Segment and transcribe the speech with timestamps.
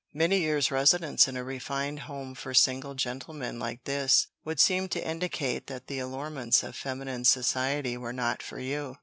[0.15, 5.07] "Many years' residence in a refined home for single gentlemen like this would seem to
[5.07, 8.97] indicate that the allurements of feminine society were not for you."